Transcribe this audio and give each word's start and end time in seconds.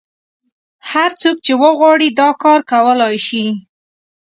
هر 0.91 1.09
څوک 1.21 1.37
چې 1.45 1.53
وغواړي 1.63 2.07
دا 2.19 2.29
کار 2.43 2.59
کولای 2.71 3.15
شي. 3.27 3.45